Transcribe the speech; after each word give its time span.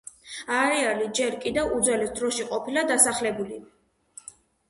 არეალი 0.59 1.09
ჯერ 1.19 1.35
კიდევ 1.43 1.75
უძველეს 1.75 2.15
დროში 2.19 2.47
ყოფილა 2.53 2.85
დასახლებული. 2.95 3.59